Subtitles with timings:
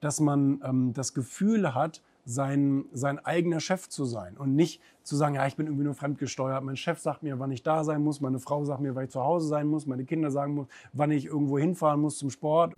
[0.00, 5.14] dass man ähm, das Gefühl hat, sein, sein eigener Chef zu sein und nicht zu
[5.14, 6.64] sagen, ja, ich bin irgendwie nur fremdgesteuert.
[6.64, 9.10] Mein Chef sagt mir, wann ich da sein muss, meine Frau sagt mir, wann ich
[9.10, 12.74] zu Hause sein muss, meine Kinder sagen muss, wann ich irgendwo hinfahren muss zum Sport.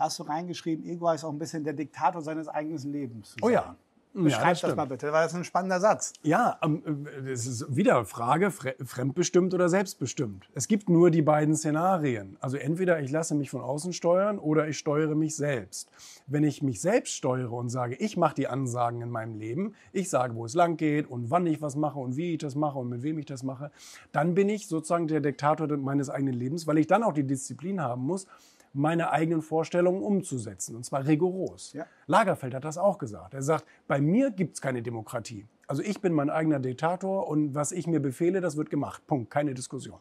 [0.00, 3.36] hast du reingeschrieben, Ego ist auch ein bisschen der Diktator seines eigenen Lebens.
[3.42, 3.76] Oh ja.
[4.12, 6.12] Beschreib ja, das, das mal bitte, weil das ist ein spannender Satz.
[6.22, 10.48] Ja, ähm, es ist wieder Frage, fremdbestimmt oder selbstbestimmt.
[10.52, 12.36] Es gibt nur die beiden Szenarien.
[12.40, 15.90] Also entweder ich lasse mich von außen steuern oder ich steuere mich selbst.
[16.26, 20.10] Wenn ich mich selbst steuere und sage, ich mache die Ansagen in meinem Leben, ich
[20.10, 22.78] sage, wo es lang geht und wann ich was mache und wie ich das mache
[22.78, 23.70] und mit wem ich das mache,
[24.10, 27.80] dann bin ich sozusagen der Diktator meines eigenen Lebens, weil ich dann auch die Disziplin
[27.80, 28.26] haben muss,
[28.72, 31.72] meine eigenen Vorstellungen umzusetzen, und zwar rigoros.
[31.72, 31.86] Ja.
[32.06, 33.34] Lagerfeld hat das auch gesagt.
[33.34, 35.46] Er sagt, bei mir gibt es keine Demokratie.
[35.66, 39.06] Also ich bin mein eigener Diktator und was ich mir befehle, das wird gemacht.
[39.06, 40.00] Punkt, keine Diskussion.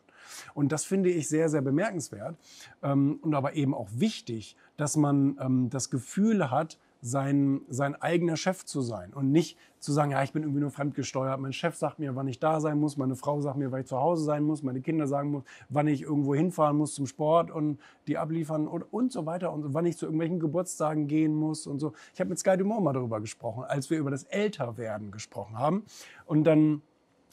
[0.54, 2.38] Und das finde ich sehr, sehr bemerkenswert
[2.82, 8.36] ähm, und aber eben auch wichtig, dass man ähm, das Gefühl hat, sein, sein eigener
[8.36, 11.40] Chef zu sein und nicht zu sagen, ja, ich bin irgendwie nur fremdgesteuert.
[11.40, 13.88] Mein Chef sagt mir, wann ich da sein muss, meine Frau sagt mir, wann ich
[13.88, 17.52] zu Hause sein muss, meine Kinder sagen muss, wann ich irgendwo hinfahren muss zum Sport
[17.52, 21.68] und die abliefern und, und so weiter und wann ich zu irgendwelchen Geburtstagen gehen muss
[21.68, 21.94] und so.
[22.14, 25.86] Ich habe mit Sky Dumont mal darüber gesprochen, als wir über das Älterwerden gesprochen haben
[26.26, 26.82] und dann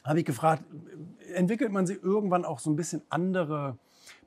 [0.05, 0.63] habe ich gefragt,
[1.35, 3.77] entwickelt man sich irgendwann auch so ein bisschen andere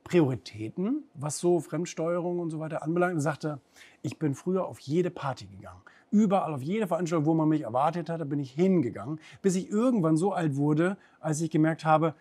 [0.03, 3.15] Prioritäten, was so Fremdsteuerung und so weiter anbelangt.
[3.15, 3.59] Und sagte,
[4.01, 5.81] ich bin früher auf jede Party gegangen.
[6.11, 10.17] Überall, auf jede Veranstaltung, wo man mich erwartet hatte, bin ich hingegangen, bis ich irgendwann
[10.17, 12.15] so alt wurde, als ich gemerkt habe,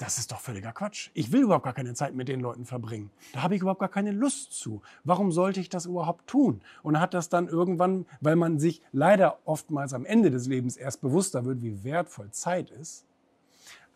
[0.00, 1.10] das ist doch völliger Quatsch.
[1.12, 3.10] Ich will überhaupt gar keine Zeit mit den Leuten verbringen.
[3.34, 4.80] Da habe ich überhaupt gar keine Lust zu.
[5.04, 6.62] Warum sollte ich das überhaupt tun?
[6.82, 11.02] Und hat das dann irgendwann, weil man sich leider oftmals am Ende des Lebens erst
[11.02, 13.04] bewusster wird, wie wertvoll Zeit ist,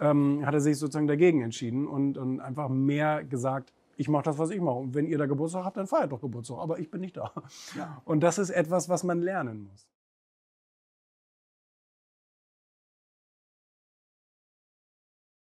[0.01, 4.39] ähm, hat er sich sozusagen dagegen entschieden und, und einfach mehr gesagt, ich mache das,
[4.39, 4.77] was ich mache.
[4.77, 6.59] Und wenn ihr da Geburtstag habt, dann feiert doch Geburtstag.
[6.59, 7.33] Aber ich bin nicht da.
[7.77, 8.03] Ja.
[8.05, 9.87] Und das ist etwas, was man lernen muss.